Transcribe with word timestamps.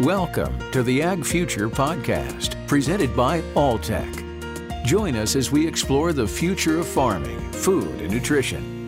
Welcome 0.00 0.58
to 0.70 0.82
the 0.82 1.02
Ag 1.02 1.26
Future 1.26 1.68
Podcast, 1.68 2.56
presented 2.66 3.14
by 3.14 3.42
Alltech. 3.52 4.82
Join 4.86 5.14
us 5.14 5.36
as 5.36 5.52
we 5.52 5.68
explore 5.68 6.14
the 6.14 6.26
future 6.26 6.78
of 6.78 6.88
farming, 6.88 7.38
food, 7.52 8.00
and 8.00 8.10
nutrition 8.10 8.79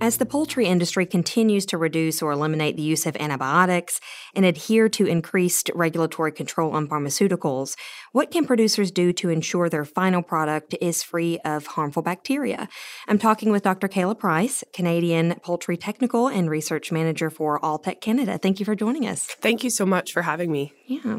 as 0.00 0.18
the 0.18 0.26
poultry 0.26 0.66
industry 0.66 1.04
continues 1.06 1.66
to 1.66 1.78
reduce 1.78 2.22
or 2.22 2.32
eliminate 2.32 2.76
the 2.76 2.82
use 2.82 3.06
of 3.06 3.16
antibiotics 3.16 4.00
and 4.34 4.44
adhere 4.44 4.88
to 4.88 5.06
increased 5.06 5.70
regulatory 5.74 6.32
control 6.32 6.72
on 6.72 6.88
pharmaceuticals, 6.88 7.76
what 8.12 8.30
can 8.30 8.46
producers 8.46 8.90
do 8.90 9.12
to 9.12 9.28
ensure 9.28 9.68
their 9.68 9.84
final 9.84 10.22
product 10.22 10.74
is 10.80 11.02
free 11.02 11.38
of 11.44 11.66
harmful 11.66 12.02
bacteria? 12.02 12.68
I'm 13.08 13.18
talking 13.18 13.50
with 13.50 13.62
Dr. 13.62 13.88
Kayla 13.88 14.18
Price, 14.18 14.62
Canadian 14.72 15.34
Poultry 15.42 15.76
Technical 15.76 16.28
and 16.28 16.48
Research 16.48 16.92
Manager 16.92 17.30
for 17.30 17.58
Alltech 17.60 18.00
Canada. 18.00 18.38
Thank 18.38 18.60
you 18.60 18.66
for 18.66 18.74
joining 18.74 19.06
us. 19.06 19.26
Thank 19.26 19.64
you 19.64 19.70
so 19.70 19.84
much 19.84 20.12
for 20.12 20.22
having 20.22 20.52
me. 20.52 20.72
Yeah. 20.88 21.18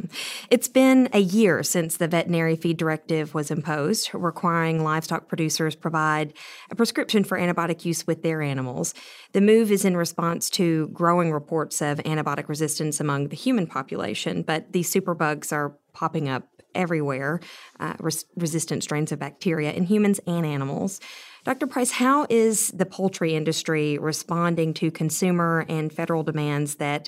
It's 0.49 0.67
been 0.67 1.09
a 1.13 1.19
year 1.19 1.61
since 1.61 1.97
the 1.97 2.07
Veterinary 2.07 2.55
Feed 2.55 2.77
Directive 2.77 3.35
was 3.35 3.51
imposed, 3.51 4.09
requiring 4.15 4.83
livestock 4.83 5.27
producers 5.27 5.75
provide 5.75 6.33
a 6.71 6.75
prescription 6.75 7.23
for 7.23 7.37
antibiotic 7.37 7.85
use 7.85 8.07
with 8.07 8.23
their 8.23 8.41
animals. 8.41 8.95
The 9.33 9.41
move 9.41 9.71
is 9.71 9.85
in 9.85 9.95
response 9.95 10.49
to 10.51 10.87
growing 10.87 11.31
reports 11.31 11.83
of 11.83 11.99
antibiotic 11.99 12.49
resistance 12.49 12.99
among 12.99 13.27
the 13.27 13.35
human 13.35 13.67
population, 13.67 14.41
but 14.41 14.73
these 14.73 14.91
superbugs 14.91 15.53
are 15.53 15.77
popping 15.93 16.27
up 16.27 16.47
everywhere, 16.73 17.39
uh, 17.79 17.93
res- 17.99 18.25
resistant 18.35 18.81
strains 18.81 19.11
of 19.11 19.19
bacteria 19.19 19.71
in 19.71 19.83
humans 19.83 20.19
and 20.25 20.47
animals. 20.47 20.99
Dr. 21.43 21.67
Price, 21.67 21.91
how 21.91 22.25
is 22.29 22.69
the 22.69 22.85
poultry 22.87 23.35
industry 23.35 23.99
responding 23.99 24.73
to 24.75 24.89
consumer 24.89 25.63
and 25.69 25.93
federal 25.93 26.23
demands 26.23 26.75
that 26.75 27.07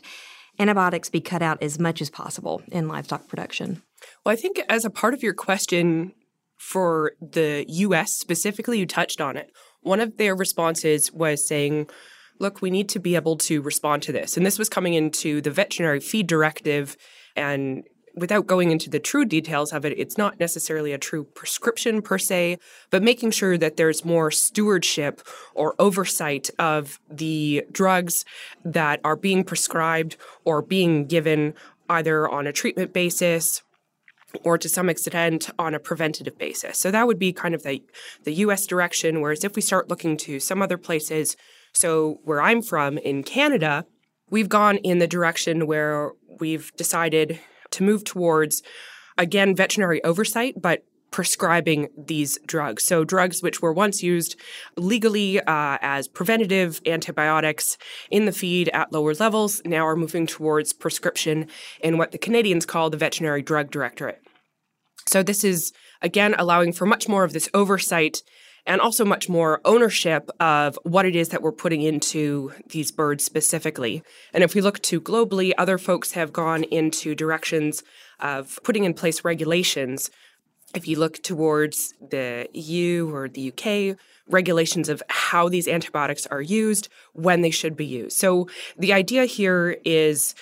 antibiotics 0.61 1.09
be 1.09 1.19
cut 1.21 1.41
out 1.41 1.61
as 1.61 1.79
much 1.79 2.01
as 2.01 2.09
possible 2.09 2.61
in 2.71 2.87
livestock 2.87 3.27
production? 3.27 3.81
Well, 4.25 4.33
I 4.33 4.35
think 4.35 4.61
as 4.69 4.85
a 4.85 4.89
part 4.89 5.13
of 5.13 5.23
your 5.23 5.33
question 5.33 6.13
for 6.57 7.13
the 7.19 7.65
US 7.67 8.11
specifically, 8.13 8.79
you 8.79 8.85
touched 8.85 9.19
on 9.19 9.35
it. 9.35 9.51
One 9.81 9.99
of 9.99 10.17
their 10.17 10.35
responses 10.35 11.11
was 11.11 11.47
saying, 11.47 11.89
look, 12.39 12.61
we 12.61 12.69
need 12.69 12.89
to 12.89 12.99
be 12.99 13.15
able 13.15 13.37
to 13.37 13.61
respond 13.61 14.03
to 14.03 14.11
this. 14.11 14.37
And 14.37 14.45
this 14.45 14.59
was 14.59 14.69
coming 14.69 14.93
into 14.93 15.41
the 15.41 15.51
veterinary 15.51 15.99
feed 15.99 16.27
directive. 16.27 16.97
And 17.35 17.83
without 18.15 18.47
going 18.47 18.71
into 18.71 18.89
the 18.89 18.99
true 18.99 19.25
details 19.25 19.71
of 19.73 19.85
it, 19.85 19.97
it's 19.97 20.17
not 20.17 20.39
necessarily 20.39 20.93
a 20.93 20.97
true 20.97 21.23
prescription 21.23 22.01
per 22.01 22.17
se, 22.17 22.57
but 22.89 23.03
making 23.03 23.31
sure 23.31 23.57
that 23.57 23.77
there's 23.77 24.05
more 24.05 24.31
stewardship 24.31 25.21
or 25.53 25.75
oversight 25.79 26.49
of 26.59 26.99
the 27.09 27.65
drugs 27.71 28.25
that 28.63 28.99
are 29.03 29.15
being 29.15 29.43
prescribed 29.43 30.17
or 30.43 30.61
being 30.61 31.05
given 31.05 31.53
either 31.89 32.27
on 32.29 32.47
a 32.47 32.53
treatment 32.53 32.93
basis 32.93 33.61
or 34.43 34.57
to 34.57 34.69
some 34.69 34.89
extent 34.89 35.49
on 35.59 35.73
a 35.73 35.79
preventative 35.79 36.37
basis. 36.37 36.77
So 36.77 36.91
that 36.91 37.07
would 37.07 37.19
be 37.19 37.33
kind 37.33 37.53
of 37.53 37.63
the, 37.63 37.83
the 38.23 38.33
US 38.35 38.65
direction. 38.65 39.21
Whereas 39.21 39.43
if 39.43 39.55
we 39.55 39.61
start 39.61 39.89
looking 39.89 40.17
to 40.17 40.39
some 40.39 40.61
other 40.61 40.77
places, 40.77 41.35
so 41.73 42.19
where 42.23 42.41
I'm 42.41 42.61
from 42.61 42.97
in 42.97 43.23
Canada, 43.23 43.85
we've 44.29 44.49
gone 44.49 44.77
in 44.77 44.99
the 44.99 45.07
direction 45.07 45.67
where 45.67 46.11
we've 46.39 46.71
decided 46.75 47.39
to 47.71 47.83
move 47.83 48.03
towards, 48.03 48.61
again, 49.17 49.55
veterinary 49.55 50.03
oversight, 50.03 50.61
but 50.61 50.83
prescribing 51.11 51.89
these 51.97 52.39
drugs. 52.45 52.85
So, 52.85 53.03
drugs 53.03 53.43
which 53.43 53.61
were 53.61 53.73
once 53.73 54.01
used 54.01 54.37
legally 54.77 55.39
uh, 55.41 55.77
as 55.81 56.07
preventative 56.07 56.81
antibiotics 56.85 57.77
in 58.09 58.25
the 58.25 58.31
feed 58.31 58.69
at 58.69 58.93
lower 58.93 59.13
levels 59.13 59.61
now 59.65 59.85
are 59.85 59.97
moving 59.97 60.25
towards 60.25 60.73
prescription 60.73 61.47
in 61.81 61.97
what 61.97 62.11
the 62.11 62.17
Canadians 62.17 62.65
call 62.65 62.89
the 62.89 62.97
Veterinary 62.97 63.41
Drug 63.41 63.69
Directorate. 63.69 64.21
So, 65.05 65.21
this 65.21 65.43
is 65.43 65.73
again 66.01 66.33
allowing 66.37 66.71
for 66.71 66.85
much 66.85 67.07
more 67.07 67.25
of 67.25 67.33
this 67.33 67.49
oversight 67.53 68.23
and 68.65 68.79
also 68.81 69.03
much 69.03 69.27
more 69.27 69.61
ownership 69.65 70.29
of 70.39 70.77
what 70.83 71.05
it 71.05 71.15
is 71.15 71.29
that 71.29 71.41
we're 71.41 71.51
putting 71.51 71.81
into 71.81 72.51
these 72.69 72.91
birds 72.91 73.23
specifically. 73.23 74.03
And 74.33 74.43
if 74.43 74.53
we 74.53 74.61
look 74.61 74.81
to 74.83 75.01
globally, 75.01 75.51
other 75.57 75.77
folks 75.77 76.11
have 76.13 76.31
gone 76.31 76.63
into 76.65 77.15
directions 77.15 77.83
of 78.19 78.59
putting 78.63 78.83
in 78.83 78.93
place 78.93 79.23
regulations 79.23 80.11
if 80.73 80.87
you 80.87 80.97
look 80.97 81.21
towards 81.21 81.93
the 81.99 82.47
EU 82.53 83.13
or 83.13 83.27
the 83.27 83.51
UK, 83.51 83.97
regulations 84.27 84.87
of 84.87 85.03
how 85.09 85.49
these 85.49 85.67
antibiotics 85.67 86.25
are 86.27 86.41
used, 86.41 86.87
when 87.13 87.41
they 87.41 87.49
should 87.49 87.75
be 87.75 87.85
used. 87.85 88.15
So 88.17 88.47
the 88.77 88.93
idea 88.93 89.25
here 89.25 89.77
is, 89.83 90.33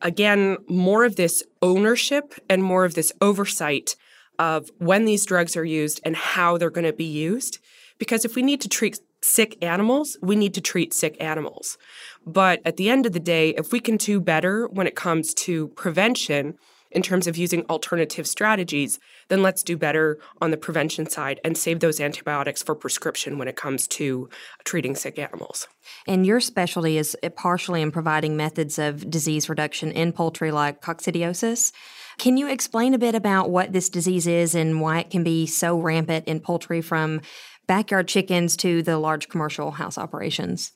again, 0.00 0.56
more 0.68 1.04
of 1.04 1.16
this 1.16 1.42
ownership 1.60 2.34
and 2.48 2.62
more 2.62 2.84
of 2.84 2.94
this 2.94 3.12
oversight 3.20 3.96
of 4.38 4.70
when 4.78 5.04
these 5.04 5.26
drugs 5.26 5.56
are 5.56 5.64
used 5.64 6.00
and 6.04 6.16
how 6.16 6.58
they're 6.58 6.70
going 6.70 6.86
to 6.86 6.92
be 6.92 7.04
used. 7.04 7.58
Because 7.98 8.24
if 8.24 8.34
we 8.34 8.42
need 8.42 8.60
to 8.62 8.68
treat 8.68 8.98
sick 9.22 9.56
animals, 9.62 10.16
we 10.20 10.36
need 10.36 10.54
to 10.54 10.60
treat 10.60 10.92
sick 10.92 11.16
animals. 11.20 11.78
But 12.26 12.60
at 12.64 12.76
the 12.76 12.90
end 12.90 13.06
of 13.06 13.12
the 13.12 13.20
day, 13.20 13.50
if 13.50 13.72
we 13.72 13.80
can 13.80 13.96
do 13.96 14.20
better 14.20 14.66
when 14.68 14.86
it 14.86 14.96
comes 14.96 15.32
to 15.34 15.68
prevention, 15.68 16.58
in 16.94 17.02
terms 17.02 17.26
of 17.26 17.36
using 17.36 17.66
alternative 17.68 18.26
strategies, 18.26 18.98
then 19.28 19.42
let's 19.42 19.62
do 19.62 19.76
better 19.76 20.18
on 20.40 20.52
the 20.52 20.56
prevention 20.56 21.06
side 21.06 21.40
and 21.44 21.58
save 21.58 21.80
those 21.80 22.00
antibiotics 22.00 22.62
for 22.62 22.74
prescription 22.74 23.36
when 23.36 23.48
it 23.48 23.56
comes 23.56 23.88
to 23.88 24.28
treating 24.64 24.94
sick 24.94 25.18
animals. 25.18 25.66
And 26.06 26.24
your 26.24 26.40
specialty 26.40 26.96
is 26.96 27.16
eh, 27.22 27.28
partially 27.30 27.82
in 27.82 27.90
providing 27.90 28.36
methods 28.36 28.78
of 28.78 29.10
disease 29.10 29.48
reduction 29.48 29.90
in 29.90 30.12
poultry 30.12 30.52
like 30.52 30.80
coccidiosis. 30.80 31.72
Can 32.18 32.36
you 32.36 32.48
explain 32.48 32.94
a 32.94 32.98
bit 32.98 33.14
about 33.14 33.50
what 33.50 33.72
this 33.72 33.88
disease 33.88 34.26
is 34.26 34.54
and 34.54 34.80
why 34.80 35.00
it 35.00 35.10
can 35.10 35.24
be 35.24 35.46
so 35.46 35.78
rampant 35.78 36.26
in 36.26 36.40
poultry 36.40 36.80
from 36.80 37.20
backyard 37.66 38.08
chickens 38.08 38.56
to 38.58 38.82
the 38.82 38.98
large 38.98 39.28
commercial 39.28 39.72
house 39.72 39.98
operations? 39.98 40.72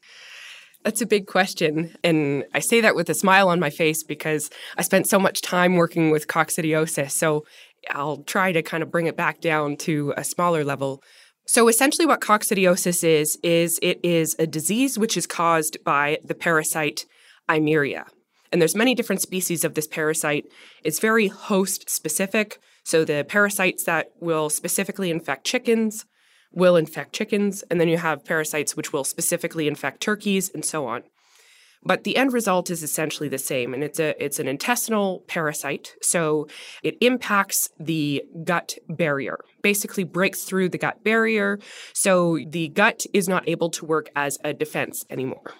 That's 0.85 1.01
a 1.01 1.07
big 1.07 1.27
question. 1.27 1.95
And 2.05 2.45
I 2.55 2.61
say 2.61 2.81
that 2.81 2.95
with 2.95 3.11
a 3.11 3.15
smile 3.15 3.49
on 3.49 3.61
my 3.61 3.71
face 3.71 4.03
because 4.03 4.49
I 4.77 4.83
spent 4.83 5.09
so 5.09 5.19
much 5.19 5.43
time 5.43 5.75
working 5.75 6.11
with 6.11 6.29
coccidiosis. 6.29 7.11
So 7.11 7.45
I'll 7.91 8.23
try 8.25 8.53
to 8.53 8.63
kind 8.63 8.83
of 8.83 8.91
bring 8.91 9.07
it 9.07 9.17
back 9.17 9.41
down 9.41 9.77
to 9.79 10.15
a 10.17 10.25
smaller 10.25 10.65
level. 10.65 11.03
So 11.47 11.69
essentially 11.69 12.07
what 12.07 12.21
coccidiosis 12.21 13.03
is 13.03 13.39
is 13.43 13.79
it 13.83 14.01
is 14.05 14.37
a 14.39 14.47
disease 14.47 14.99
which 14.99 15.17
is 15.17 15.27
caused 15.27 15.83
by 15.85 16.19
the 16.25 16.35
parasite 16.35 17.07
Eimeria. 17.49 18.05
And 18.51 18.61
there's 18.61 18.75
many 18.75 18.95
different 18.95 19.23
species 19.23 19.65
of 19.65 19.75
this 19.75 19.87
parasite. 19.87 20.47
It's 20.85 21.01
very 21.01 21.29
host 21.29 21.91
specific. 21.91 22.59
So 22.83 23.05
the 23.05 23.25
parasites 23.29 23.85
that 23.85 24.11
will 24.21 24.49
specifically 24.49 25.11
infect 25.11 25.45
chickens 25.45 26.07
will 26.53 26.77
infect 26.77 27.13
chickens, 27.13 27.63
and 27.71 27.81
then 27.81 27.89
you 27.89 27.99
have 27.99 28.25
parasites 28.25 28.77
which 28.77 28.93
will 28.93 29.05
specifically 29.05 29.69
infect 29.69 30.01
turkeys 30.01 30.51
and 30.53 30.65
so 30.65 30.87
on. 30.87 31.03
But 31.85 32.03
the 32.03 32.17
end 32.17 32.33
result 32.33 32.71
is 32.71 32.83
essentially 32.83 33.29
the 33.29 33.39
same, 33.39 33.73
and 33.73 33.85
it's 33.85 34.01
a 34.01 34.21
it's 34.23 34.41
an 34.41 34.49
intestinal 34.49 35.23
parasite. 35.29 35.95
So 36.03 36.49
it 36.83 36.97
impacts 37.01 37.71
the 37.79 38.25
gut 38.45 38.77
barrier, 38.89 39.39
basically 39.63 40.03
breaks 40.03 40.43
through 40.43 40.71
the 40.71 40.79
gut 40.79 41.05
barrier. 41.05 41.61
So 41.93 42.39
the 42.45 42.69
gut 42.69 43.07
is 43.15 43.29
not 43.29 43.49
able 43.49 43.71
to 43.71 43.85
work 43.85 44.11
as 44.17 44.39
a 44.43 44.53
defense 44.53 45.05
anymore. 45.09 45.53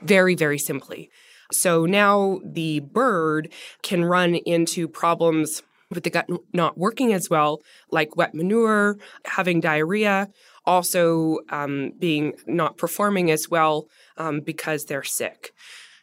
Very, 0.00 0.34
very 0.34 0.58
simply. 0.58 1.10
So 1.52 1.86
now 1.86 2.40
the 2.44 2.80
bird 2.80 3.52
can 3.82 4.04
run 4.04 4.34
into 4.34 4.86
problems 4.88 5.62
with 5.90 6.04
the 6.04 6.10
gut 6.10 6.28
not 6.52 6.76
working 6.76 7.12
as 7.12 7.30
well, 7.30 7.62
like 7.90 8.16
wet 8.16 8.34
manure, 8.34 8.98
having 9.24 9.60
diarrhea, 9.60 10.28
also 10.66 11.38
um, 11.48 11.92
being 11.98 12.34
not 12.46 12.76
performing 12.76 13.30
as 13.30 13.48
well 13.48 13.88
um, 14.18 14.40
because 14.40 14.84
they're 14.84 15.02
sick. 15.02 15.52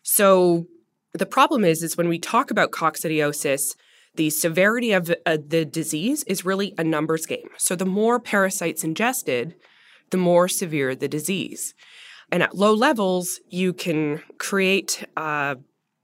So 0.01 0.65
the 1.13 1.25
problem 1.27 1.63
is, 1.63 1.83
is 1.83 1.97
when 1.97 2.09
we 2.09 2.19
talk 2.19 2.49
about 2.49 2.71
coccidiosis, 2.71 3.75
the 4.15 4.29
severity 4.29 4.91
of 4.93 5.13
uh, 5.25 5.37
the 5.45 5.65
disease 5.65 6.23
is 6.23 6.45
really 6.45 6.73
a 6.77 6.83
numbers 6.83 7.25
game. 7.25 7.49
So 7.57 7.75
the 7.75 7.85
more 7.85 8.19
parasites 8.19 8.83
ingested, 8.83 9.55
the 10.09 10.17
more 10.17 10.47
severe 10.47 10.95
the 10.95 11.07
disease. 11.07 11.73
And 12.31 12.43
at 12.43 12.55
low 12.55 12.73
levels, 12.73 13.39
you 13.49 13.73
can 13.73 14.21
create 14.37 15.05
uh, 15.15 15.55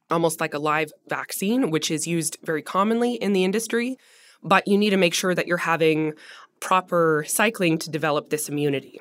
almost 0.09 0.39
like 0.39 0.53
a 0.53 0.59
live 0.59 0.91
vaccine, 1.07 1.71
which 1.71 1.89
is 1.89 2.07
used 2.07 2.37
very 2.43 2.61
commonly 2.61 3.15
in 3.15 3.33
the 3.33 3.43
industry. 3.43 3.97
But 4.43 4.67
you 4.67 4.77
need 4.77 4.89
to 4.91 4.97
make 4.97 5.13
sure 5.13 5.35
that 5.35 5.47
you're 5.47 5.57
having 5.57 6.13
proper 6.59 7.25
cycling 7.27 7.77
to 7.79 7.89
develop 7.89 8.29
this 8.29 8.49
immunity. 8.49 8.99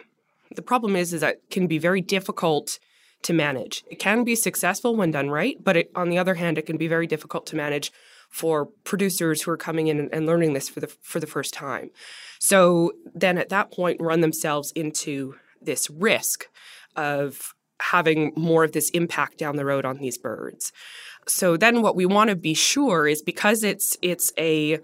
The 0.55 0.63
problem 0.63 0.97
is, 0.97 1.13
is 1.13 1.21
that 1.21 1.35
it 1.35 1.51
can 1.51 1.67
be 1.67 1.79
very 1.79 2.01
difficult 2.01 2.79
to 3.23 3.33
manage. 3.33 3.85
It 3.91 3.99
can 3.99 4.25
be 4.25 4.35
successful 4.35 4.97
when 4.97 5.11
done 5.11 5.31
right, 5.31 5.63
but 5.63 5.77
it, 5.77 5.91
on 5.95 6.09
the 6.09 6.19
other 6.19 6.35
hand, 6.35 6.59
it 6.59 6.67
can 6.67 6.79
be 6.79 6.89
very 6.89 7.07
difficult 7.07 7.47
to 7.47 7.57
manage 7.57 7.93
for 8.31 8.67
producers 8.85 9.43
who 9.43 9.51
are 9.51 9.57
coming 9.57 9.89
in 9.89 10.09
and, 10.13 10.27
learning 10.27 10.53
this 10.53 10.69
for 10.69 10.81
the 10.81 10.87
for 10.87 11.21
the 11.21 11.27
first 11.27 11.53
time. 11.53 11.91
So 12.39 12.93
then 13.15 13.37
at 13.37 13.49
that 13.49 13.73
point 13.73 14.01
run 14.01 14.21
themselves 14.21 14.73
into 14.73 15.35
this 15.61 15.91
risk 15.91 16.47
of 16.97 17.55
having 17.81 18.33
more 18.37 18.65
of 18.65 18.73
this 18.73 18.91
impact 18.91 19.39
down 19.39 19.57
the 19.57 19.65
road 19.65 19.85
on 19.85 19.99
these 19.99 20.19
birds. 20.19 20.73
So 21.27 21.57
then 21.57 21.83
what 21.83 21.97
we 21.97 22.07
want 22.07 22.31
to 22.31 22.37
be 22.37 22.55
sure 22.55 23.07
is 23.07 23.23
because 23.23 23.63
it's 23.63 23.97
it's 24.03 24.33
a 24.39 24.81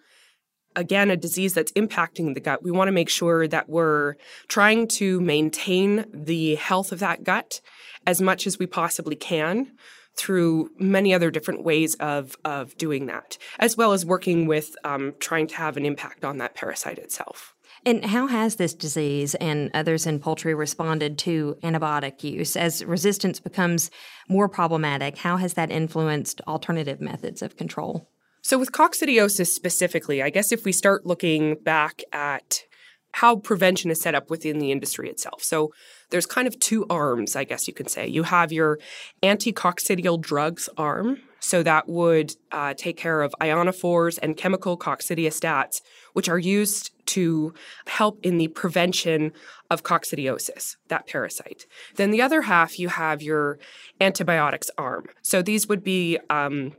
again 0.75 1.11
a 1.11 1.17
disease 1.17 1.55
that's 1.55 1.73
impacting 1.73 2.35
the 2.35 2.41
gut, 2.41 2.63
we 2.63 2.71
want 2.71 2.89
to 2.89 2.93
make 2.93 3.09
sure 3.09 3.49
that 3.49 3.69
we're 3.69 4.15
trying 4.49 4.87
to 4.89 5.21
maintain 5.21 6.05
the 6.13 6.55
health 6.57 6.93
of 6.93 7.01
that 7.01 7.25
gut 7.25 7.61
as 8.07 8.21
much 8.21 8.47
as 8.47 8.59
we 8.59 8.67
possibly 8.67 9.17
can 9.17 9.73
through 10.17 10.71
many 10.79 11.13
other 11.13 11.31
different 11.31 11.63
ways 11.63 11.95
of, 11.97 12.37
of 12.45 12.77
doing 12.79 13.07
that, 13.07 13.37
as 13.59 13.77
well 13.77 13.93
as 13.93 14.07
working 14.07 14.47
with 14.47 14.75
um, 14.85 15.15
trying 15.21 15.47
to 15.47 15.57
have 15.57 15.77
an 15.77 15.85
impact 15.85 16.25
on 16.25 16.39
that 16.39 16.55
parasite 16.55 16.99
itself. 16.99 17.55
And 17.87 18.05
how 18.05 18.27
has 18.27 18.57
this 18.57 18.75
disease 18.75 19.37
and 19.37 19.71
others 19.73 20.09
in 20.09 20.19
poultry 20.19 20.57
responded 20.57 21.19
to 21.19 21.57
antibiotic 21.63 22.25
use? 22.25 22.57
As 22.57 22.85
resistance 22.85 23.39
becomes 23.39 23.93
more 24.29 24.49
problematic, 24.49 25.19
how 25.19 25.37
has 25.37 25.55
that 25.55 25.71
influenced 25.71 26.41
alternative 26.49 27.01
methods 27.01 27.43
of 27.43 27.57
control? 27.57 28.11
So, 28.43 28.59
with 28.59 28.73
coccidiosis 28.73 29.47
specifically, 29.47 30.21
I 30.21 30.31
guess 30.31 30.51
if 30.51 30.65
we 30.65 30.73
start 30.73 31.07
looking 31.07 31.55
back 31.63 32.03
at 32.13 32.65
how 33.13 33.37
prevention 33.37 33.93
is 33.93 34.01
set 34.01 34.17
up 34.17 34.31
within 34.31 34.59
the 34.59 34.73
industry 34.73 35.09
itself. 35.09 35.45
So, 35.45 35.73
there's 36.11 36.27
kind 36.27 36.49
of 36.49 36.59
two 36.59 36.87
arms, 36.91 37.37
I 37.37 37.45
guess 37.45 37.69
you 37.69 37.75
could 37.75 37.89
say. 37.89 38.09
You 38.09 38.25
have 38.25 38.51
your 38.51 38.81
anti-coccidial 39.23 40.21
drugs 40.21 40.69
arm, 40.77 41.19
so 41.39 41.63
that 41.63 41.89
would 41.89 42.35
uh, 42.51 42.75
take 42.75 42.97
care 42.97 43.23
of 43.23 43.33
ionophores 43.41 44.19
and 44.21 44.37
chemical 44.37 44.77
coccidiostats, 44.77 45.83
which 46.15 46.29
are 46.29 46.39
used 46.39 46.91
to 47.07 47.55
help 47.87 48.19
in 48.23 48.39
the 48.39 48.49
prevention 48.49 49.33
of 49.71 49.83
coccidiosis, 49.83 50.77
that 50.89 51.07
parasite. 51.07 51.67
Then 51.97 52.11
the 52.11 52.23
other 52.23 52.43
half, 52.43 52.79
you 52.79 52.89
have 52.89 53.23
your 53.23 53.59
antibiotics 54.01 54.71
arm. 54.77 55.07
So 55.23 55.43
these 55.43 55.67
would 55.69 55.83
be 55.83 56.19
um, 56.31 56.73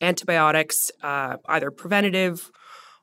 antibiotics, 0.00 0.90
uh, 1.02 1.36
either 1.48 1.70
preventative 1.70 2.50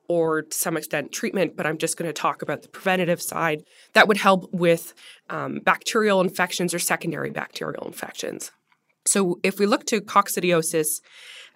or 0.08 0.44
to 0.44 0.58
some 0.58 0.78
extent 0.78 1.12
treatment, 1.12 1.58
but 1.58 1.66
I'm 1.66 1.78
just 1.78 1.98
going 1.98 2.08
to 2.08 2.14
talk 2.14 2.42
about 2.42 2.62
the 2.62 2.69
preventative 2.69 3.22
side 3.22 3.64
that 3.94 4.08
would 4.08 4.18
help 4.18 4.50
with 4.54 4.94
um, 5.30 5.60
bacterial 5.60 6.22
infections 6.22 6.74
or 6.74 6.80
secondary 6.80 7.30
bacterial 7.30 7.86
infections. 7.86 8.52
So 9.06 9.40
if 9.44 9.60
we 9.60 9.66
look 9.66 9.86
to 9.88 10.02
coccidiosis 10.02 11.02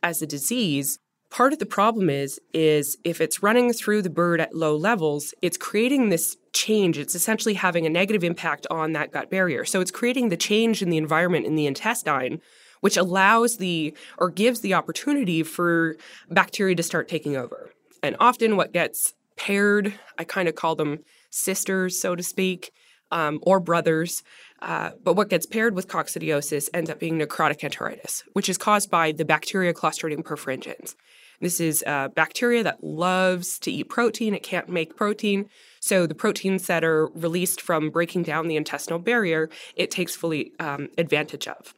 as 0.04 0.22
a 0.22 0.28
disease, 0.28 1.00
part 1.32 1.54
of 1.54 1.60
the 1.60 1.66
problem 1.66 2.10
is 2.10 2.40
is 2.54 2.98
if 3.04 3.20
it's 3.20 3.42
running 3.42 3.74
through 3.74 4.04
the 4.04 4.10
bird 4.10 4.40
at 4.40 4.56
low 4.56 4.76
levels, 4.76 5.34
it's 5.42 5.58
creating 5.58 6.10
this 6.10 6.38
change. 6.54 6.98
It's 6.98 7.16
essentially 7.16 7.56
having 7.56 7.86
a 7.86 7.90
negative 7.90 8.24
impact 8.24 8.68
on 8.70 8.94
that 8.94 9.12
gut 9.12 9.32
barrier. 9.32 9.66
So 9.66 9.82
it's 9.82 9.92
creating 9.92 10.30
the 10.30 10.38
change 10.38 10.82
in 10.84 10.90
the 10.90 10.98
environment 10.98 11.46
in 11.46 11.56
the 11.56 11.66
intestine 11.66 12.42
which 12.82 12.98
allows 12.98 13.58
the 13.58 13.96
or 14.18 14.30
gives 14.30 14.60
the 14.60 14.74
opportunity 14.74 15.42
for 15.44 15.96
bacteria 16.30 16.76
to 16.76 16.84
start 16.84 17.08
taking 17.08 17.38
over. 17.38 17.72
And 18.04 18.16
often, 18.20 18.58
what 18.58 18.74
gets 18.74 19.14
paired, 19.38 19.94
I 20.18 20.24
kind 20.24 20.50
of 20.50 20.56
call 20.56 20.76
them 20.76 21.00
sisters, 21.30 22.00
so 22.00 22.16
to 22.16 22.24
speak, 22.24 22.72
um, 23.12 23.40
or 23.44 23.60
brothers. 23.60 24.24
Uh, 24.62 24.92
but 25.04 25.16
what 25.16 25.30
gets 25.30 25.46
paired 25.46 25.76
with 25.76 25.88
coccidiosis 25.88 26.70
ends 26.74 26.90
up 26.90 27.00
being 27.00 27.18
necrotic 27.18 27.62
enteritis, 27.62 28.24
which 28.34 28.50
is 28.50 28.58
caused 28.58 28.92
by 28.92 29.12
the 29.12 29.26
bacteria 29.26 29.74
Clostridium 29.74 30.24
perfringens. 30.24 30.96
This 31.42 31.60
is 31.60 31.84
bacteria 31.86 32.64
that 32.64 32.84
loves 32.84 33.60
to 33.60 33.72
eat 33.72 33.90
protein. 33.90 34.34
It 34.34 34.44
can't 34.44 34.70
make 34.70 34.96
protein. 34.96 35.50
So 35.80 36.06
the 36.06 36.16
proteins 36.16 36.68
that 36.68 36.84
are 36.84 37.08
released 37.08 37.60
from 37.60 37.90
breaking 37.90 38.24
down 38.24 38.48
the 38.48 38.56
intestinal 38.56 39.00
barrier, 39.00 39.50
it 39.76 39.90
takes 39.90 40.16
fully 40.16 40.52
um, 40.60 40.90
advantage 40.98 41.48
of. 41.48 41.74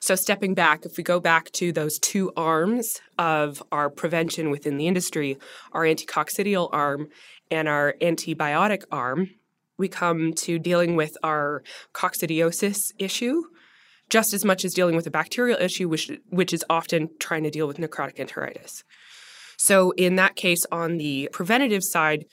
So, 0.00 0.14
stepping 0.16 0.52
back, 0.52 0.84
if 0.84 0.98
we 0.98 1.02
go 1.02 1.18
back 1.18 1.50
to 1.52 1.72
those 1.72 1.98
two 1.98 2.30
arms 2.36 3.00
of 3.16 3.62
our 3.72 3.88
prevention 3.88 4.50
within 4.50 4.76
the 4.76 4.86
industry, 4.86 5.38
our 5.72 5.84
anticoccidial 5.84 6.68
arm 6.72 7.08
and 7.50 7.68
our 7.68 7.94
antibiotic 8.02 8.82
arm, 8.92 9.30
we 9.78 9.88
come 9.88 10.34
to 10.34 10.58
dealing 10.58 10.94
with 10.94 11.16
our 11.22 11.62
coccidiosis 11.94 12.92
issue 12.98 13.44
just 14.10 14.34
as 14.34 14.44
much 14.44 14.64
as 14.64 14.74
dealing 14.74 14.96
with 14.96 15.06
a 15.06 15.10
bacterial 15.10 15.58
issue, 15.60 15.88
which, 15.88 16.10
which 16.28 16.52
is 16.52 16.64
often 16.70 17.08
trying 17.18 17.42
to 17.44 17.50
deal 17.50 17.66
with 17.66 17.78
necrotic 17.78 18.16
enteritis. 18.16 18.82
So, 19.56 19.92
in 19.92 20.16
that 20.16 20.36
case, 20.36 20.66
on 20.70 20.98
the 20.98 21.28
preventative 21.32 21.84
side 21.84 22.26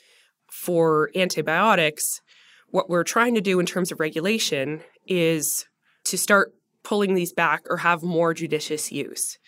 for 0.50 1.10
antibiotics, 1.14 2.20
what 2.68 2.90
we're 2.90 3.04
trying 3.04 3.34
to 3.34 3.40
do 3.40 3.60
in 3.60 3.66
terms 3.66 3.92
of 3.92 4.00
regulation 4.00 4.82
is 5.06 5.66
to 6.04 6.18
start 6.18 6.52
pulling 6.82 7.14
these 7.14 7.32
back 7.32 7.62
or 7.70 7.78
have 7.78 8.02
more 8.02 8.34
judicious 8.34 8.90
use. 8.90 9.38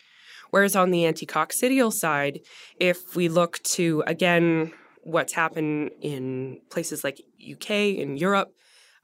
Whereas 0.51 0.77
on 0.77 0.91
the 0.91 1.03
anticoccidial 1.03 1.93
side, 1.93 2.41
if 2.79 3.17
we 3.17 3.29
look 3.29 3.61
to, 3.65 4.05
again, 4.07 4.73
what's 5.03 5.33
happened 5.33 5.91
in 6.01 6.61
places 6.71 7.03
like 7.03 7.21
UK 7.41 7.71
and 7.99 8.19
Europe, 8.19 8.53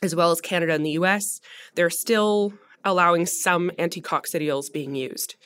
as 0.02 0.14
well 0.14 0.30
as 0.30 0.40
Canada 0.40 0.74
and 0.74 0.86
the 0.86 0.92
US, 0.92 1.40
they're 1.74 1.90
still 1.90 2.54
allowing 2.84 3.26
some 3.26 3.70
anticoccidials 3.78 4.72
being 4.72 4.94
used. 4.94 5.36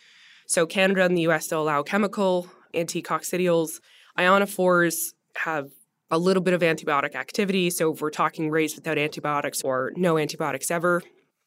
So 0.46 0.66
Canada 0.66 1.04
and 1.04 1.16
the 1.16 1.22
US 1.28 1.46
still 1.46 1.62
allow 1.62 1.82
chemical 1.82 2.48
anticoccidials. 2.74 3.80
Ionophores 4.18 5.14
have 5.36 5.70
a 6.10 6.18
little 6.18 6.42
bit 6.42 6.54
of 6.54 6.60
antibiotic 6.60 7.14
activity. 7.14 7.70
So 7.70 7.92
if 7.92 8.00
we're 8.00 8.10
talking 8.10 8.50
raised 8.50 8.76
without 8.76 8.98
antibiotics 8.98 9.62
or 9.62 9.92
no 9.96 10.18
antibiotics 10.18 10.70
ever, 10.70 11.02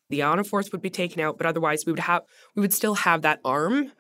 the 0.10 0.20
ionophores 0.20 0.72
would 0.72 0.82
be 0.82 0.90
taken 0.90 1.22
out, 1.22 1.38
but 1.38 1.46
otherwise 1.46 1.86
we 1.86 1.92
would 1.92 2.00
have 2.00 2.24
we 2.56 2.62
would 2.62 2.74
still 2.74 2.96
have 2.96 3.22
that 3.22 3.40
arm, 3.44 3.92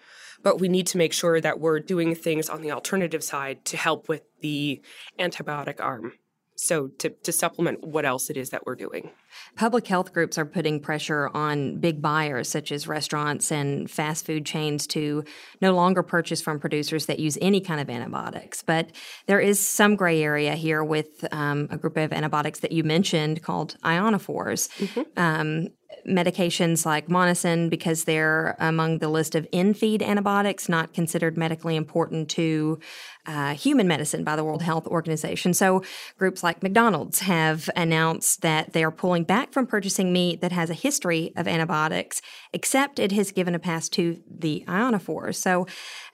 but 0.41 0.59
we 0.59 0.67
need 0.67 0.87
to 0.87 0.97
make 0.97 1.13
sure 1.13 1.41
that 1.41 1.59
we're 1.59 1.79
doing 1.79 2.15
things 2.15 2.49
on 2.49 2.61
the 2.61 2.71
alternative 2.71 3.23
side 3.23 3.65
to 3.65 3.77
help 3.77 4.07
with 4.07 4.23
the 4.41 4.81
antibiotic 5.19 5.79
arm. 5.79 6.13
So 6.55 6.87
to, 6.99 7.09
to 7.09 7.31
supplement 7.31 7.83
what 7.83 8.05
else 8.05 8.29
it 8.29 8.37
is 8.37 8.49
that 8.49 8.65
we're 8.65 8.75
doing. 8.75 9.11
Public 9.55 9.87
health 9.87 10.13
groups 10.13 10.37
are 10.37 10.45
putting 10.45 10.79
pressure 10.79 11.29
on 11.33 11.79
big 11.79 12.01
buyers 12.01 12.49
such 12.49 12.71
as 12.71 12.87
restaurants 12.87 13.51
and 13.51 13.89
fast 13.89 14.25
food 14.25 14.45
chains 14.45 14.87
to 14.87 15.23
no 15.61 15.73
longer 15.73 16.03
purchase 16.03 16.41
from 16.41 16.59
producers 16.59 17.05
that 17.07 17.19
use 17.19 17.37
any 17.41 17.61
kind 17.61 17.81
of 17.81 17.89
antibiotics. 17.89 18.61
But 18.61 18.91
there 19.25 19.39
is 19.39 19.59
some 19.59 19.95
gray 19.95 20.21
area 20.21 20.55
here 20.55 20.83
with 20.83 21.25
um, 21.31 21.67
a 21.71 21.77
group 21.77 21.97
of 21.97 22.13
antibiotics 22.13 22.59
that 22.59 22.71
you 22.71 22.83
mentioned 22.83 23.41
called 23.41 23.77
ionophores. 23.83 24.69
Mm-hmm. 24.77 25.01
Um, 25.19 25.69
medications 26.07 26.85
like 26.85 27.09
Monensin 27.09 27.69
because 27.69 28.03
they're 28.03 28.55
among 28.59 28.99
the 28.99 29.09
list 29.09 29.35
of 29.35 29.47
in-feed 29.51 30.01
antibiotics 30.01 30.69
not 30.69 30.93
considered 30.93 31.37
medically 31.37 31.75
important 31.75 32.29
to 32.29 32.79
uh, 33.25 33.53
human 33.53 33.87
medicine 33.87 34.23
by 34.23 34.35
the 34.35 34.43
World 34.43 34.61
Health 34.61 34.87
Organization. 34.87 35.53
So 35.53 35.83
groups 36.17 36.43
like 36.43 36.63
McDonald's 36.63 37.19
have 37.19 37.69
announced 37.75 38.41
that 38.41 38.73
they 38.73 38.83
are 38.83 38.91
pulling 38.91 39.23
back 39.27 39.53
from 39.53 39.67
purchasing 39.67 40.11
meat 40.11 40.41
that 40.41 40.51
has 40.51 40.69
a 40.69 40.73
history 40.73 41.33
of 41.35 41.47
antibiotics, 41.47 42.21
except 42.53 42.99
it 42.99 43.11
has 43.11 43.31
given 43.31 43.53
a 43.53 43.59
pass 43.59 43.89
to 43.89 44.21
the 44.29 44.63
ionophores. 44.67 45.35
So 45.35 45.67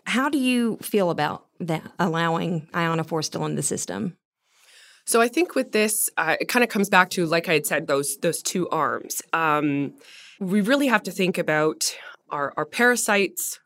how 0.05 0.29
do 0.29 0.37
you 0.37 0.77
feel 0.81 1.09
about 1.09 1.45
that 1.59 1.91
allowing 1.99 2.67
ionophores 2.73 3.25
still 3.25 3.45
in 3.45 3.55
the 3.55 3.63
system? 3.63 4.17
So 5.05 5.21
I 5.21 5.27
think 5.27 5.55
with 5.55 5.71
this, 5.71 6.09
uh, 6.17 6.37
it 6.39 6.47
kind 6.47 6.63
of 6.63 6.69
comes 6.69 6.89
back 6.89 7.09
to, 7.11 7.25
like 7.25 7.49
I 7.49 7.53
had 7.53 7.65
said, 7.65 7.87
those 7.87 8.17
those 8.17 8.41
two 8.41 8.69
arms. 8.69 9.21
Um, 9.33 9.93
we 10.39 10.61
really 10.61 10.87
have 10.87 11.03
to 11.03 11.11
think 11.11 11.37
about 11.37 11.95
our, 12.29 12.53
our 12.57 12.65
parasites 12.65 13.59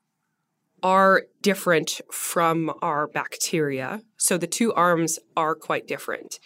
are 0.84 1.24
different 1.42 2.02
from 2.12 2.72
our 2.82 3.08
bacteria. 3.08 4.02
So 4.18 4.38
the 4.38 4.48
two 4.48 4.74
arms 4.74 5.20
are 5.36 5.56
quite 5.56 5.88
different. 5.88 6.40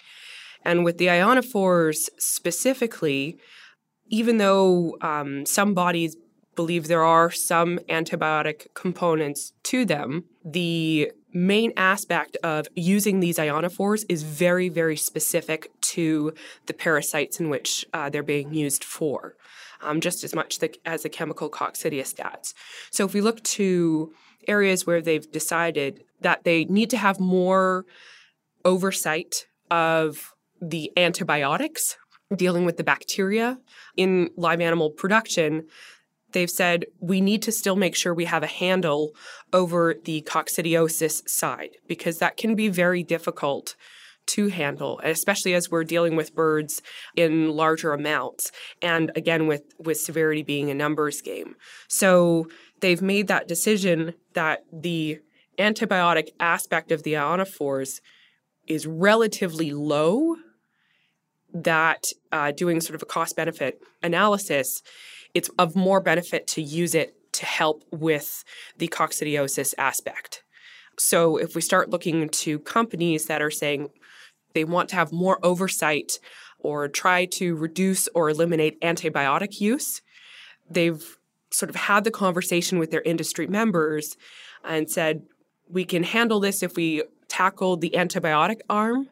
And 0.63 0.84
with 0.84 0.98
the 0.98 1.08
ionophores 1.08 2.10
specifically, 2.18 3.38
even 4.08 4.38
though 4.38 4.98
um, 5.01 5.46
some 5.46 5.74
bodies 5.74 6.15
believe 6.56 6.88
there 6.88 7.03
are 7.03 7.32
some 7.32 7.80
antibiotic 7.89 8.68
components 8.74 9.53
to 9.63 9.86
them, 9.86 10.25
the 10.44 11.12
main 11.34 11.72
aspect 11.77 12.36
of 12.44 12.68
using 12.75 13.20
these 13.20 13.38
ionophores 13.38 14.03
is 14.10 14.24
very, 14.24 14.68
very 14.68 14.98
specific 14.98 15.72
to 15.82 16.34
the 16.65 16.74
parasites 16.74 17.39
in 17.39 17.50
which 17.50 17.86
uh, 17.94 18.10
they're 18.10 18.22
being 18.22 18.53
used 18.53 18.84
for, 18.84 19.36
um, 19.82 20.01
just 20.01 20.24
as 20.24 20.36
much 20.36 20.60
the, 20.60 20.75
as 20.86 21.03
the 21.03 21.10
chemical 21.10 21.50
coccidiostats. 21.50 22.53
So 22.91 23.06
if 23.06 23.13
we 23.13 23.22
look 23.22 23.41
to 23.44 24.13
areas 24.48 24.86
where 24.86 25.01
they've 25.01 25.32
decided 25.32 26.03
that 26.20 26.44
they 26.44 26.65
need 26.65 26.89
to 26.89 26.98
have 26.98 27.20
more 27.20 27.86
oversight 28.65 29.46
of 29.70 30.34
the 30.62 30.91
antibiotics 30.96 31.98
dealing 32.36 32.65
with 32.65 32.77
the 32.77 32.84
bacteria 32.84 33.60
in 33.98 34.30
live 34.38 34.62
animal 34.62 34.89
production, 34.89 35.68
they've 36.32 36.50
said 36.50 36.86
we 37.00 37.20
need 37.20 37.41
to 37.41 37.51
still 37.51 37.75
make 37.75 37.96
sure 37.96 38.13
we 38.13 38.25
have 38.25 38.44
a 38.44 38.48
handle 38.48 39.12
over 39.51 39.96
the 40.06 40.22
coccidiosis 40.22 41.27
side 41.27 41.72
because 41.88 42.20
that 42.20 42.38
can 42.38 42.56
be 42.56 42.70
very 42.70 43.03
difficult 43.03 43.75
to 44.27 44.50
handle 44.50 45.01
especially 45.03 45.53
as 45.53 45.72
we're 45.72 45.84
dealing 45.84 46.15
with 46.15 46.36
birds 46.36 46.82
in 47.15 47.50
larger 47.50 47.91
amounts 47.91 48.51
and 48.82 49.12
again 49.15 49.48
with 49.48 49.63
with 49.80 50.00
severity 50.00 50.44
being 50.44 50.70
a 50.70 50.75
numbers 50.75 51.22
game. 51.22 51.56
So 51.88 52.48
they've 52.82 53.01
made 53.01 53.27
that 53.27 53.48
decision 53.48 54.13
that 54.34 54.63
the 54.72 55.20
antibiotic 55.58 56.30
aspect 56.39 56.91
of 56.91 57.03
the 57.03 57.13
ionophores 57.13 58.00
is 58.68 58.88
relatively 58.88 59.72
low, 59.72 60.36
that 61.53 62.08
uh, 62.31 62.51
doing 62.51 62.81
sort 62.81 62.96
of 62.96 63.01
a 63.01 63.05
cost 63.05 63.36
benefit 63.36 63.81
analysis, 64.01 64.81
it's 65.34 65.50
of 65.58 65.75
more 65.75 66.01
benefit 66.01 66.48
to 66.48 66.62
use 66.62 66.96
it 66.96 67.15
to 67.34 67.46
help 67.46 67.84
with 67.91 68.43
the 68.77 68.88
coccidiosis 68.88 69.74
aspect. 69.77 70.43
So 70.98 71.38
if 71.38 71.55
we 71.55 71.62
start 71.62 71.89
looking 71.89 72.29
to 72.29 72.60
companies 72.60 73.25
that 73.25 73.41
are 73.41 73.51
saying 73.51 73.89
they 74.53 74.63
want 74.63 74.89
to 74.89 74.96
have 74.96 75.12
more 75.12 75.39
oversight 75.43 76.20
or 76.60 76.88
try 76.88 77.25
to 77.25 77.55
reduce 77.55 78.08
or 78.13 78.29
eliminate 78.29 78.79
antibiotic 78.81 79.60
use, 79.62 80.01
they've 80.70 81.17
sort 81.51 81.70
of 81.70 81.75
had 81.75 82.03
the 82.03 82.12
conversation 82.12 82.79
with 82.79 82.91
their 82.91 83.01
industry 83.01 83.48
members 83.48 84.15
and 84.63 84.89
said, 84.89 85.24
we 85.70 85.86
can 85.86 86.03
handle 86.03 86.39
this 86.39 86.62
if 86.62 86.75
we 86.75 87.03
tackle 87.27 87.77
the 87.77 87.91
antibiotic 87.91 88.60
arm, 88.70 89.10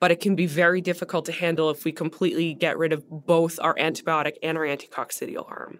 but 0.00 0.10
it 0.10 0.20
can 0.20 0.34
be 0.34 0.46
very 0.46 0.80
difficult 0.80 1.24
to 1.26 1.32
handle 1.32 1.70
if 1.70 1.84
we 1.84 1.92
completely 1.92 2.54
get 2.54 2.78
rid 2.78 2.92
of 2.92 3.08
both 3.08 3.58
our 3.60 3.74
antibiotic 3.76 4.34
and 4.42 4.58
our 4.58 4.64
anticoccidial 4.64 5.50
arm. 5.50 5.78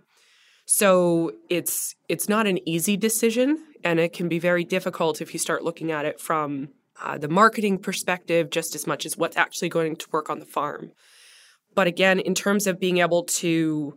So 0.66 1.32
it's 1.50 1.94
it's 2.08 2.28
not 2.28 2.46
an 2.46 2.66
easy 2.66 2.96
decision, 2.96 3.62
and 3.82 4.00
it 4.00 4.12
can 4.12 4.28
be 4.28 4.38
very 4.38 4.64
difficult 4.64 5.20
if 5.20 5.34
you 5.34 5.38
start 5.38 5.62
looking 5.62 5.92
at 5.92 6.06
it 6.06 6.18
from 6.20 6.70
uh, 7.02 7.18
the 7.18 7.28
marketing 7.28 7.78
perspective 7.78 8.50
just 8.50 8.74
as 8.74 8.86
much 8.86 9.04
as 9.04 9.16
what's 9.16 9.36
actually 9.36 9.68
going 9.68 9.96
to 9.96 10.06
work 10.10 10.30
on 10.30 10.38
the 10.38 10.46
farm. 10.46 10.92
But 11.74 11.86
again, 11.86 12.20
in 12.20 12.34
terms 12.34 12.66
of 12.66 12.80
being 12.80 12.98
able 12.98 13.24
to 13.24 13.94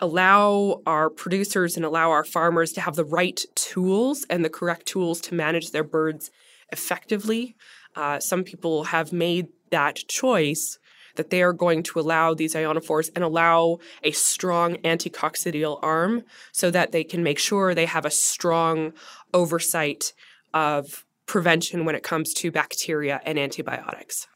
allow 0.00 0.80
our 0.86 1.10
producers 1.10 1.76
and 1.76 1.84
allow 1.84 2.10
our 2.10 2.24
farmers 2.24 2.72
to 2.72 2.80
have 2.80 2.96
the 2.96 3.04
right 3.04 3.44
tools 3.54 4.26
and 4.30 4.44
the 4.44 4.48
correct 4.48 4.86
tools 4.86 5.20
to 5.20 5.34
manage 5.34 5.70
their 5.70 5.84
birds 5.84 6.30
effectively. 6.72 7.54
Uh, 7.94 8.18
some 8.18 8.42
people 8.42 8.84
have 8.84 9.12
made 9.12 9.48
that 9.70 9.96
choice 10.08 10.78
that 11.16 11.30
they 11.30 11.42
are 11.42 11.52
going 11.52 11.82
to 11.82 11.98
allow 11.98 12.34
these 12.34 12.54
ionophores 12.54 13.10
and 13.14 13.24
allow 13.24 13.78
a 14.02 14.12
strong 14.12 14.76
anticoccidial 14.76 15.78
arm 15.82 16.22
so 16.52 16.70
that 16.70 16.92
they 16.92 17.04
can 17.04 17.22
make 17.22 17.38
sure 17.38 17.74
they 17.74 17.86
have 17.86 18.04
a 18.04 18.10
strong 18.10 18.92
oversight 19.34 20.12
of 20.54 21.04
prevention 21.26 21.84
when 21.84 21.94
it 21.94 22.02
comes 22.02 22.32
to 22.34 22.50
bacteria 22.50 23.20
and 23.24 23.38
antibiotics. 23.38 24.26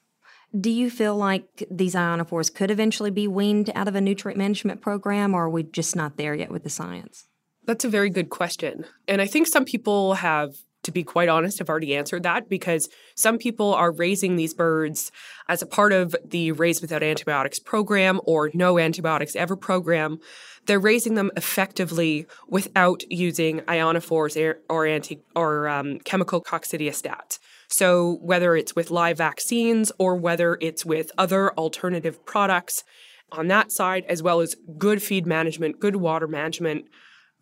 Do 0.59 0.71
you 0.71 0.88
feel 0.88 1.17
like 1.17 1.64
these 1.69 1.95
ionophores 1.95 2.55
could 2.55 2.71
eventually 2.71 3.11
be 3.11 3.26
weaned 3.26 3.71
out 3.75 3.88
of 3.88 3.97
a 3.97 4.00
nutrient 4.00 4.38
management 4.38 4.81
program, 4.81 5.35
or 5.35 5.45
are 5.45 5.50
we 5.50 5.64
just 5.64 5.97
not 5.97 6.17
there 6.17 6.35
yet 6.35 6.53
with 6.53 6.62
the 6.62 6.71
science? 6.71 7.26
That's 7.64 7.85
a 7.85 7.88
very 7.88 8.11
good 8.11 8.31
question. 8.31 8.85
And 9.09 9.21
I 9.21 9.26
think 9.26 9.49
some 9.49 9.64
people 9.64 10.14
have, 10.14 10.55
to 10.85 10.93
be 10.93 11.03
quite 11.03 11.29
honest, 11.29 11.59
have 11.59 11.69
already 11.69 11.97
answered 11.97 12.23
that 12.23 12.49
because 12.49 12.88
some 13.14 13.38
people 13.38 13.75
are 13.75 13.91
raising 13.91 14.37
these 14.37 14.55
birds 14.55 15.11
as 15.49 15.62
a 15.62 15.67
part 15.67 15.93
of 15.93 16.14
the 16.25 16.53
Raise 16.53 16.81
Without 16.81 17.03
Antibiotics 17.03 17.59
program 17.59 18.21
or 18.25 18.50
No 18.55 18.79
Antibiotics 18.79 19.35
Ever 19.35 19.57
program. 19.57 20.19
They're 20.67 20.81
raising 20.81 21.14
them 21.14 21.31
effectively 21.37 22.26
without 22.49 23.03
using 23.11 23.61
ionophores 23.62 24.57
or, 24.69 24.87
anti 24.87 25.21
or 25.35 25.69
um, 25.69 25.99
chemical 26.00 26.43
coccidiostats. 26.43 27.38
So, 27.69 28.19
whether 28.23 28.57
it's 28.57 28.76
with 28.76 28.91
live 28.91 29.19
vaccines 29.19 29.91
or 29.99 30.17
whether 30.17 30.57
it's 30.61 30.85
with 30.85 31.11
other 31.19 31.53
alternative 31.55 32.25
products 32.25 32.85
on 33.33 33.49
that 33.49 33.73
side, 33.73 34.05
as 34.09 34.23
well 34.23 34.41
as 34.41 34.55
good 34.79 35.03
feed 35.03 35.26
management, 35.26 35.81
good 35.81 35.97
water 35.97 36.29
management, 36.29 36.87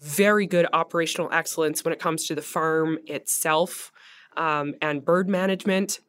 very 0.03 0.47
good 0.47 0.67
operational 0.73 1.31
excellence 1.33 1.85
when 1.85 1.93
it 1.93 2.01
comes 2.01 2.27
to 2.27 2.35
the 2.35 2.43
farm 2.43 2.99
itself 3.07 3.93
um, 4.37 4.75
and 4.83 5.05
bird 5.05 5.29
management. 5.29 6.01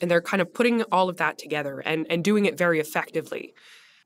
And 0.00 0.10
they're 0.10 0.22
kind 0.22 0.40
of 0.40 0.52
putting 0.52 0.82
all 0.84 1.08
of 1.08 1.18
that 1.18 1.38
together 1.38 1.80
and, 1.80 2.06
and 2.08 2.24
doing 2.24 2.46
it 2.46 2.56
very 2.58 2.80
effectively. 2.80 3.54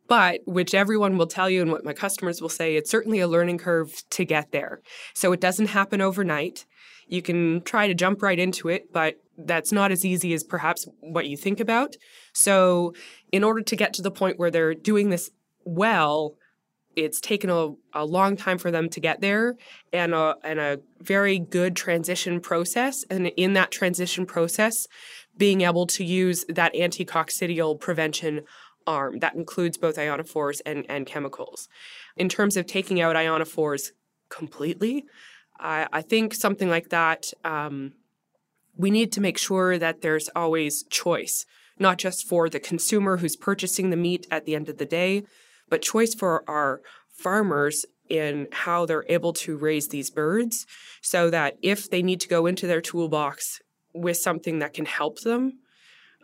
But, 0.08 0.40
which 0.46 0.74
everyone 0.74 1.18
will 1.18 1.26
tell 1.26 1.50
you 1.50 1.60
and 1.60 1.70
what 1.70 1.84
my 1.84 1.92
customers 1.92 2.40
will 2.40 2.48
say, 2.48 2.76
it's 2.76 2.90
certainly 2.90 3.20
a 3.20 3.28
learning 3.28 3.58
curve 3.58 4.02
to 4.10 4.24
get 4.24 4.52
there. 4.52 4.80
So 5.14 5.32
it 5.32 5.40
doesn't 5.40 5.66
happen 5.66 6.00
overnight. 6.00 6.64
You 7.06 7.20
can 7.22 7.60
try 7.62 7.86
to 7.86 7.94
jump 7.94 8.22
right 8.22 8.38
into 8.38 8.68
it, 8.68 8.92
but 8.92 9.16
that's 9.36 9.70
not 9.70 9.92
as 9.92 10.04
easy 10.04 10.32
as 10.32 10.42
perhaps 10.42 10.88
what 11.00 11.26
you 11.26 11.36
think 11.36 11.60
about. 11.60 11.96
So, 12.32 12.94
in 13.32 13.44
order 13.44 13.60
to 13.60 13.76
get 13.76 13.92
to 13.94 14.02
the 14.02 14.10
point 14.10 14.38
where 14.38 14.50
they're 14.50 14.74
doing 14.74 15.10
this 15.10 15.30
well, 15.64 16.37
it's 16.98 17.20
taken 17.20 17.50
a, 17.50 17.70
a 17.92 18.04
long 18.04 18.36
time 18.36 18.58
for 18.58 18.70
them 18.70 18.88
to 18.90 19.00
get 19.00 19.20
there 19.20 19.56
and 19.92 20.14
a, 20.14 20.36
and 20.42 20.58
a 20.58 20.80
very 21.00 21.38
good 21.38 21.76
transition 21.76 22.40
process. 22.40 23.04
And 23.10 23.28
in 23.36 23.52
that 23.54 23.70
transition 23.70 24.26
process, 24.26 24.86
being 25.36 25.60
able 25.62 25.86
to 25.86 26.04
use 26.04 26.44
that 26.48 26.74
anticoccidial 26.74 27.78
prevention 27.78 28.42
arm 28.86 29.18
that 29.18 29.34
includes 29.34 29.76
both 29.76 29.96
ionophores 29.96 30.60
and, 30.66 30.84
and 30.88 31.06
chemicals. 31.06 31.68
In 32.16 32.28
terms 32.28 32.56
of 32.56 32.66
taking 32.66 33.00
out 33.00 33.16
ionophores 33.16 33.92
completely, 34.30 35.04
I, 35.60 35.86
I 35.92 36.02
think 36.02 36.34
something 36.34 36.68
like 36.68 36.88
that, 36.88 37.32
um, 37.44 37.92
we 38.76 38.90
need 38.90 39.12
to 39.12 39.20
make 39.20 39.38
sure 39.38 39.76
that 39.78 40.00
there's 40.00 40.30
always 40.34 40.84
choice, 40.84 41.44
not 41.78 41.98
just 41.98 42.26
for 42.26 42.48
the 42.48 42.60
consumer 42.60 43.18
who's 43.18 43.36
purchasing 43.36 43.90
the 43.90 43.96
meat 43.96 44.26
at 44.30 44.44
the 44.44 44.54
end 44.54 44.68
of 44.68 44.78
the 44.78 44.86
day, 44.86 45.24
but 45.68 45.82
choice 45.82 46.14
for 46.14 46.48
our 46.48 46.80
farmers 47.10 47.84
in 48.08 48.48
how 48.52 48.86
they're 48.86 49.04
able 49.08 49.32
to 49.32 49.56
raise 49.56 49.88
these 49.88 50.10
birds 50.10 50.66
so 51.02 51.30
that 51.30 51.56
if 51.62 51.90
they 51.90 52.02
need 52.02 52.20
to 52.20 52.28
go 52.28 52.46
into 52.46 52.66
their 52.66 52.80
toolbox 52.80 53.60
with 53.92 54.16
something 54.16 54.60
that 54.60 54.72
can 54.72 54.86
help 54.86 55.20
them, 55.20 55.58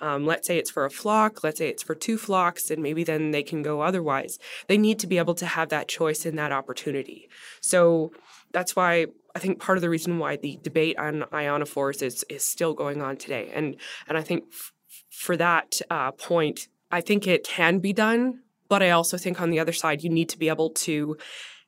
um, 0.00 0.26
let's 0.26 0.46
say 0.46 0.58
it's 0.58 0.70
for 0.70 0.84
a 0.84 0.90
flock, 0.90 1.44
let's 1.44 1.58
say 1.58 1.68
it's 1.68 1.82
for 1.82 1.94
two 1.94 2.18
flocks, 2.18 2.70
and 2.70 2.82
maybe 2.82 3.04
then 3.04 3.30
they 3.30 3.42
can 3.42 3.62
go 3.62 3.80
otherwise. 3.80 4.38
They 4.66 4.76
need 4.76 4.98
to 5.00 5.06
be 5.06 5.18
able 5.18 5.34
to 5.36 5.46
have 5.46 5.68
that 5.68 5.88
choice 5.88 6.26
and 6.26 6.38
that 6.38 6.52
opportunity. 6.52 7.28
So 7.60 8.12
that's 8.52 8.74
why 8.74 9.06
I 9.34 9.38
think 9.38 9.60
part 9.60 9.78
of 9.78 9.82
the 9.82 9.90
reason 9.90 10.18
why 10.18 10.36
the 10.36 10.58
debate 10.62 10.98
on 10.98 11.22
ionophores 11.32 12.02
is 12.02 12.24
is 12.28 12.44
still 12.44 12.74
going 12.74 13.02
on 13.02 13.16
today, 13.16 13.50
and 13.54 13.76
and 14.08 14.18
I 14.18 14.22
think 14.22 14.44
f- 14.52 14.72
for 15.10 15.36
that 15.36 15.80
uh, 15.90 16.12
point, 16.12 16.68
I 16.90 17.00
think 17.00 17.26
it 17.26 17.44
can 17.44 17.78
be 17.78 17.92
done, 17.92 18.43
but 18.68 18.82
I 18.82 18.90
also 18.90 19.16
think 19.16 19.40
on 19.40 19.50
the 19.50 19.60
other 19.60 19.72
side, 19.72 20.02
you 20.02 20.10
need 20.10 20.28
to 20.30 20.38
be 20.38 20.48
able 20.48 20.70
to 20.70 21.16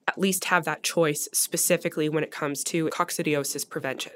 at 0.08 0.18
least 0.18 0.46
have 0.46 0.64
that 0.64 0.82
choice 0.82 1.28
specifically 1.32 2.08
when 2.08 2.22
it 2.22 2.30
comes 2.30 2.62
to 2.64 2.88
coccidiosis 2.90 3.68
prevention. 3.68 4.12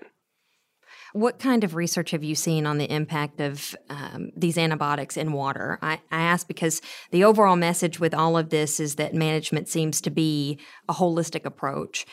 What 1.13 1.41
kind 1.41 1.65
of 1.65 1.75
research 1.75 2.13
have 2.13 2.23
you 2.23 2.37
seen 2.37 2.67
on 2.67 2.79
the 2.79 2.91
impact 2.91 3.41
of 3.41 3.75
um, 3.89 4.31
these 4.37 4.57
antibiotics 4.57 5.17
in 5.17 5.33
water? 5.33 5.77
I, 5.83 5.95
I 6.13 6.21
ask 6.23 6.47
because 6.47 6.81
the 7.11 7.25
overall 7.25 7.57
message 7.57 7.99
with 7.99 8.15
all 8.15 8.39
of 8.39 8.51
this 8.51 8.79
is 8.79 8.95
that 8.95 9.13
management 9.13 9.69
seems 9.69 10.01
to 10.03 10.11
be 10.11 10.61
a 10.89 10.95
holistic 10.95 11.45
approach 11.45 12.07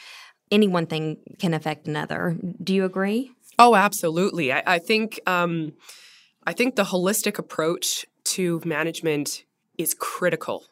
any 0.51 0.67
one 0.67 0.85
thing 0.85 1.17
can 1.39 1.53
affect 1.53 1.87
another. 1.87 2.37
Do 2.63 2.73
you 2.73 2.85
agree? 2.85 3.31
Oh, 3.59 3.75
absolutely. 3.75 4.51
I, 4.51 4.63
I 4.65 4.79
think 4.79 5.19
um, 5.25 5.73
I 6.45 6.53
think 6.53 6.75
the 6.75 6.85
holistic 6.85 7.37
approach 7.37 8.05
to 8.25 8.61
management 8.65 9.43
is 9.77 9.93
critical 9.93 10.65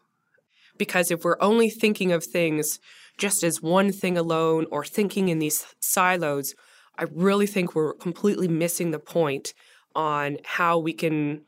because 0.77 1.11
if 1.11 1.23
we're 1.23 1.41
only 1.41 1.69
thinking 1.69 2.11
of 2.11 2.23
things 2.23 2.79
just 3.17 3.43
as 3.43 3.61
one 3.61 3.91
thing 3.91 4.17
alone 4.17 4.65
or 4.71 4.83
thinking 4.83 5.29
in 5.29 5.39
these 5.39 5.65
silos, 5.79 6.53
I 6.97 7.05
really 7.11 7.47
think 7.47 7.75
we're 7.75 7.93
completely 7.93 8.47
missing 8.47 8.91
the 8.91 8.99
point 8.99 9.53
on 9.95 10.37
how 10.43 10.77
we 10.77 10.93
can 10.93 11.41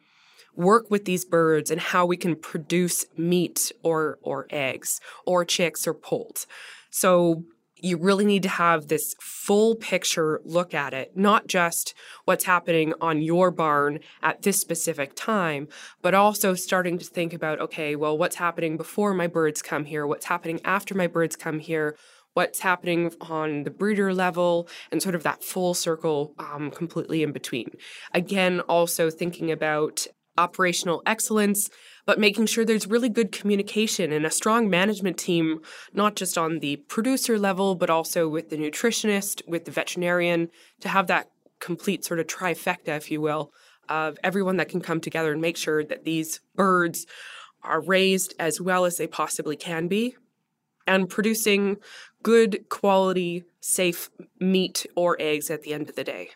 work 0.55 0.89
with 0.89 1.05
these 1.05 1.25
birds 1.25 1.69
and 1.69 1.79
how 1.79 2.05
we 2.05 2.17
can 2.17 2.35
produce 2.35 3.05
meat 3.15 3.71
or 3.83 4.17
or 4.21 4.47
eggs 4.49 4.99
or 5.25 5.45
chicks 5.45 5.87
or 5.87 5.93
poults. 5.93 6.47
So 6.89 7.43
you 7.79 7.97
really 7.97 8.25
need 8.25 8.43
to 8.43 8.49
have 8.49 8.87
this 8.87 9.15
full 9.19 9.75
picture 9.75 10.41
look 10.43 10.73
at 10.73 10.93
it, 10.93 11.15
not 11.15 11.47
just 11.47 11.93
what's 12.25 12.45
happening 12.45 12.93
on 13.01 13.21
your 13.21 13.51
barn 13.51 13.99
at 14.21 14.41
this 14.41 14.59
specific 14.59 15.13
time, 15.15 15.67
but 16.01 16.13
also 16.13 16.53
starting 16.53 16.97
to 16.97 17.05
think 17.05 17.33
about 17.33 17.59
okay, 17.59 17.95
well, 17.95 18.17
what's 18.17 18.37
happening 18.37 18.77
before 18.77 19.13
my 19.13 19.27
birds 19.27 19.61
come 19.61 19.85
here? 19.85 20.05
What's 20.05 20.25
happening 20.25 20.59
after 20.63 20.95
my 20.95 21.07
birds 21.07 21.35
come 21.35 21.59
here? 21.59 21.95
What's 22.33 22.59
happening 22.59 23.11
on 23.21 23.63
the 23.63 23.71
breeder 23.71 24.13
level 24.13 24.67
and 24.91 25.01
sort 25.01 25.15
of 25.15 25.23
that 25.23 25.43
full 25.43 25.73
circle 25.73 26.35
um, 26.37 26.69
completely 26.69 27.23
in 27.23 27.31
between. 27.31 27.71
Again, 28.13 28.59
also 28.61 29.09
thinking 29.09 29.51
about 29.51 30.05
operational 30.37 31.01
excellence 31.05 31.69
but 32.07 32.17
making 32.17 32.47
sure 32.47 32.65
there's 32.65 32.87
really 32.87 33.09
good 33.09 33.31
communication 33.31 34.11
and 34.13 34.25
a 34.25 34.31
strong 34.31 34.69
management 34.69 35.17
team, 35.19 35.61
not 35.93 36.15
just 36.15 36.37
on 36.37 36.59
the 36.59 36.77
producer 36.87 37.37
level, 37.37 37.75
but 37.75 37.89
also 37.89 38.27
with 38.29 38.49
the 38.49 38.57
nutritionist, 38.57 39.47
with 39.47 39.65
the 39.65 39.71
veterinarian, 39.71 40.49
to 40.79 40.87
have 40.87 41.05
that 41.07 41.29
complete 41.59 42.05
sort 42.05 42.19
of 42.19 42.25
trifecta, 42.25 42.95
if 42.95 43.11
you 43.11 43.19
will, 43.19 43.51
of 43.89 44.17
everyone 44.23 44.55
that 44.55 44.69
can 44.69 44.81
come 44.81 45.01
together 45.01 45.33
and 45.33 45.41
make 45.41 45.57
sure 45.57 45.83
that 45.83 46.05
these 46.05 46.39
birds 46.55 47.05
are 47.61 47.81
raised 47.81 48.33
as 48.39 48.61
well 48.61 48.85
as 48.85 48.97
they 48.97 49.07
possibly 49.07 49.57
can 49.57 49.87
be. 49.87 50.15
and 50.87 51.09
producing 51.09 51.77
good 52.23 52.69
quality, 52.69 53.43
safe 53.59 54.09
meat 54.39 54.85
or 54.95 55.17
eggs 55.19 55.49
at 55.51 55.61
the 55.61 55.73
end 55.73 55.89
of 55.89 55.95
the 55.95 56.03
day. 56.03 56.29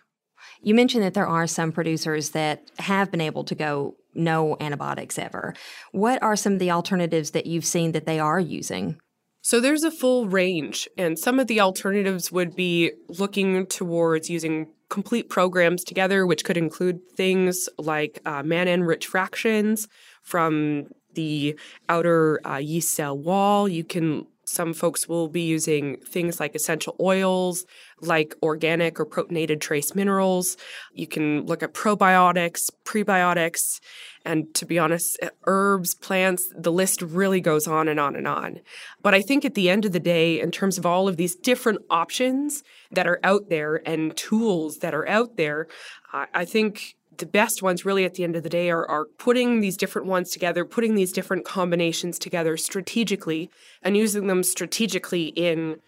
You 0.61 0.75
mentioned 0.75 1.03
that 1.03 1.13
there 1.13 1.27
are 1.27 1.47
some 1.47 1.71
producers 1.71 2.31
that 2.31 2.69
have 2.77 3.09
been 3.09 3.21
able 3.21 3.43
to 3.45 3.55
go 3.55 3.95
no 4.13 4.57
antibiotics 4.59 5.17
ever. 5.17 5.53
What 5.91 6.21
are 6.21 6.35
some 6.35 6.53
of 6.53 6.59
the 6.59 6.71
alternatives 6.71 7.31
that 7.31 7.45
you've 7.45 7.65
seen 7.65 7.91
that 7.93 8.05
they 8.05 8.19
are 8.19 8.39
using? 8.39 8.97
So 9.43 9.59
there's 9.59 9.83
a 9.83 9.91
full 9.91 10.27
range, 10.27 10.87
and 10.97 11.17
some 11.17 11.39
of 11.39 11.47
the 11.47 11.61
alternatives 11.61 12.31
would 12.31 12.55
be 12.55 12.91
looking 13.09 13.65
towards 13.65 14.29
using 14.29 14.67
complete 14.89 15.29
programs 15.29 15.83
together, 15.83 16.27
which 16.27 16.45
could 16.45 16.57
include 16.57 16.99
things 17.15 17.67
like 17.79 18.21
uh, 18.25 18.43
mannan 18.43 18.83
rich 18.83 19.07
fractions 19.07 19.87
from 20.21 20.85
the 21.15 21.57
outer 21.89 22.39
uh, 22.45 22.57
yeast 22.57 22.93
cell 22.93 23.17
wall. 23.17 23.67
You 23.67 23.83
can 23.83 24.27
some 24.51 24.73
folks 24.73 25.07
will 25.07 25.27
be 25.27 25.41
using 25.41 25.97
things 25.97 26.39
like 26.39 26.53
essential 26.55 26.95
oils, 26.99 27.65
like 28.01 28.35
organic 28.43 28.99
or 28.99 29.05
proteinated 29.05 29.61
trace 29.61 29.95
minerals. 29.95 30.57
You 30.93 31.07
can 31.07 31.45
look 31.45 31.63
at 31.63 31.73
probiotics, 31.73 32.69
prebiotics, 32.83 33.79
and 34.25 34.53
to 34.55 34.65
be 34.65 34.77
honest, 34.77 35.19
herbs, 35.47 35.95
plants, 35.95 36.51
the 36.55 36.71
list 36.71 37.01
really 37.01 37.41
goes 37.41 37.65
on 37.67 37.87
and 37.87 37.99
on 37.99 38.15
and 38.15 38.27
on. 38.27 38.59
But 39.01 39.13
I 39.13 39.21
think 39.21 39.45
at 39.45 39.55
the 39.55 39.69
end 39.69 39.85
of 39.85 39.93
the 39.93 39.99
day, 39.99 40.39
in 40.39 40.51
terms 40.51 40.77
of 40.77 40.85
all 40.85 41.07
of 41.07 41.17
these 41.17 41.35
different 41.35 41.81
options 41.89 42.63
that 42.91 43.07
are 43.07 43.19
out 43.23 43.49
there 43.49 43.81
and 43.87 44.15
tools 44.15 44.79
that 44.79 44.93
are 44.93 45.07
out 45.07 45.37
there, 45.37 45.67
I 46.13 46.45
think 46.45 46.95
the 47.21 47.25
best 47.25 47.61
ones 47.61 47.85
really 47.85 48.03
at 48.03 48.15
the 48.15 48.25
end 48.25 48.35
of 48.35 48.43
the 48.43 48.49
day 48.49 48.69
are, 48.69 48.85
are 48.89 49.05
putting 49.17 49.61
these 49.61 49.77
different 49.77 50.07
ones 50.07 50.31
together, 50.31 50.65
putting 50.65 50.95
these 50.95 51.13
different 51.13 51.45
combinations 51.45 52.19
together 52.19 52.57
strategically 52.57 53.49
and 53.81 53.95
using 53.95 54.27
them 54.27 54.43
strategically 54.43 55.27
in 55.27 55.79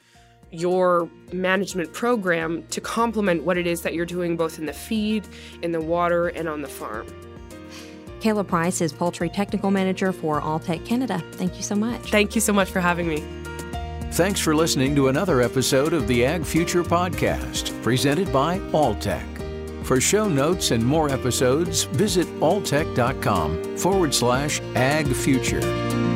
your 0.51 1.09
management 1.33 1.91
program 1.91 2.63
to 2.67 2.79
complement 2.79 3.43
what 3.43 3.57
it 3.57 3.67
is 3.67 3.81
that 3.81 3.93
you're 3.93 4.05
doing 4.05 4.37
both 4.37 4.59
in 4.59 4.67
the 4.67 4.73
feed, 4.73 5.27
in 5.63 5.71
the 5.71 5.81
water, 5.81 6.27
and 6.27 6.47
on 6.47 6.61
the 6.61 6.67
farm. 6.67 7.07
Kayla 8.21 8.47
Price 8.47 8.79
is 8.79 8.93
Poultry 8.93 9.27
Technical 9.27 9.71
Manager 9.71 10.13
for 10.13 10.39
Alltech 10.39 10.85
Canada. 10.85 11.21
Thank 11.33 11.57
you 11.57 11.63
so 11.63 11.75
much. 11.75 12.11
Thank 12.11 12.35
you 12.35 12.41
so 12.41 12.53
much 12.53 12.69
for 12.69 12.79
having 12.79 13.07
me. 13.09 13.23
Thanks 14.11 14.39
for 14.39 14.55
listening 14.55 14.95
to 14.95 15.07
another 15.07 15.41
episode 15.41 15.91
of 15.91 16.07
the 16.07 16.23
Ag 16.23 16.45
Future 16.45 16.83
Podcast, 16.83 17.81
presented 17.81 18.31
by 18.31 18.59
Alltech. 18.59 19.32
For 19.83 19.99
show 19.99 20.29
notes 20.29 20.71
and 20.71 20.83
more 20.83 21.09
episodes, 21.09 21.83
visit 21.83 22.25
alltech.com 22.39 23.77
forward 23.77 24.13
slash 24.13 24.61
ag 24.75 25.07
future. 25.07 26.12